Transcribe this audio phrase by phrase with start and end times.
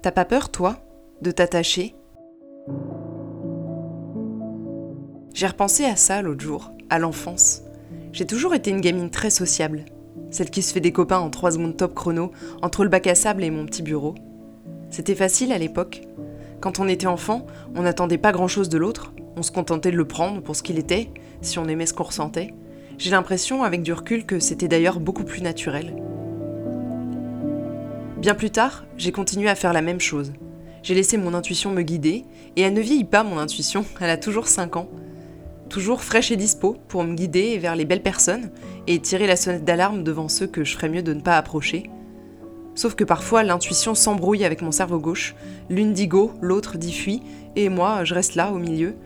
[0.00, 0.76] T'as pas peur, toi,
[1.22, 1.96] de t'attacher?
[5.34, 7.62] J'ai repensé à ça l'autre jour, à l'enfance.
[8.12, 9.86] J'ai toujours été une gamine très sociable.
[10.30, 12.30] Celle qui se fait des copains en 3 secondes top chrono,
[12.62, 14.14] entre le bac à sable et mon petit bureau.
[14.88, 16.02] C'était facile à l'époque.
[16.60, 17.44] Quand on était enfant,
[17.74, 20.78] on n'attendait pas grand-chose de l'autre, on se contentait de le prendre pour ce qu'il
[20.78, 21.10] était,
[21.40, 22.54] si on aimait ce qu'on ressentait.
[22.98, 25.96] J'ai l'impression, avec du recul, que c'était d'ailleurs beaucoup plus naturel.
[28.20, 30.32] Bien plus tard, j'ai continué à faire la même chose.
[30.82, 32.24] J'ai laissé mon intuition me guider,
[32.56, 34.88] et elle ne vieillit pas mon intuition, elle a toujours 5 ans.
[35.68, 38.50] Toujours fraîche et dispo pour me guider vers les belles personnes
[38.88, 41.90] et tirer la sonnette d'alarme devant ceux que je ferais mieux de ne pas approcher.
[42.74, 45.36] Sauf que parfois l'intuition s'embrouille avec mon cerveau gauche,
[45.70, 47.22] l'une dit go, l'autre dit fuit,
[47.54, 48.96] et moi je reste là au milieu.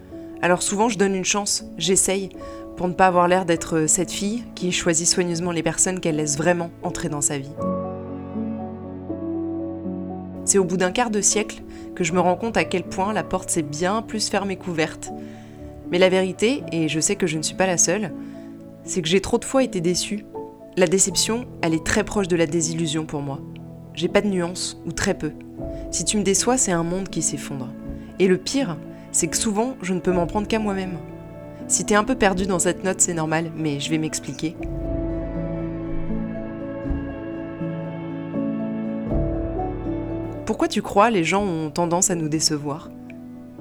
[0.41, 2.31] Alors souvent je donne une chance, j'essaye,
[2.77, 6.39] pour ne pas avoir l'air d'être cette fille qui choisit soigneusement les personnes qu'elle laisse
[6.39, 7.53] vraiment entrer dans sa vie.
[10.53, 11.63] C'est au bout d'un quart de siècle
[11.95, 15.11] que je me rends compte à quel point la porte s'est bien plus fermée qu'ouverte.
[15.91, 18.13] Mais la vérité, et je sais que je ne suis pas la seule,
[18.85, 20.27] c'est que j'ai trop de fois été déçue.
[20.77, 23.41] La déception, elle est très proche de la désillusion pour moi.
[23.95, 25.33] J'ai pas de nuance, ou très peu.
[25.91, 27.71] Si tu me déçois, c'est un monde qui s'effondre.
[28.19, 28.77] Et le pire,
[29.11, 30.99] c'est que souvent, je ne peux m'en prendre qu'à moi-même.
[31.67, 34.55] Si t'es un peu perdu dans cette note, c'est normal, mais je vais m'expliquer.
[40.45, 42.91] Pourquoi tu crois les gens ont tendance à nous décevoir?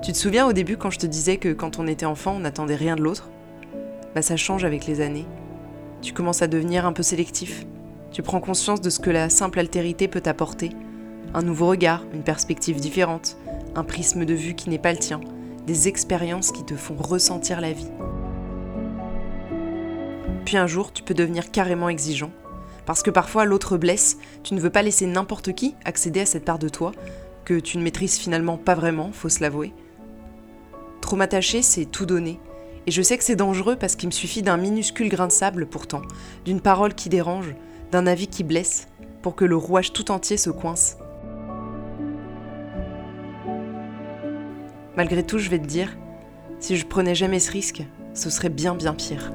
[0.01, 2.39] Tu te souviens au début quand je te disais que quand on était enfant, on
[2.39, 3.29] n'attendait rien de l'autre?
[4.15, 5.27] Bah ça change avec les années.
[6.01, 7.67] Tu commences à devenir un peu sélectif.
[8.11, 10.71] Tu prends conscience de ce que la simple altérité peut t'apporter.
[11.35, 13.37] Un nouveau regard, une perspective différente,
[13.75, 15.21] un prisme de vue qui n'est pas le tien,
[15.67, 17.91] des expériences qui te font ressentir la vie.
[20.45, 22.31] Puis un jour, tu peux devenir carrément exigeant
[22.85, 26.45] parce que parfois l'autre blesse, tu ne veux pas laisser n'importe qui accéder à cette
[26.45, 26.91] part de toi,
[27.45, 29.73] que tu ne maîtrises finalement pas vraiment, faut se l'avouer.
[31.01, 32.39] Trop m'attacher, c'est tout donner.
[32.87, 35.67] Et je sais que c'est dangereux parce qu'il me suffit d'un minuscule grain de sable
[35.67, 36.01] pourtant,
[36.45, 37.53] d'une parole qui dérange,
[37.91, 38.87] d'un avis qui blesse,
[39.21, 40.97] pour que le rouage tout entier se coince.
[44.97, 45.95] Malgré tout, je vais te dire,
[46.59, 49.31] si je prenais jamais ce risque, ce serait bien bien pire.